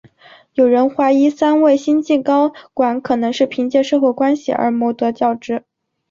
[0.55, 5.63] 有人怀疑三位新晋高管可能是凭借社会关系而谋得要职。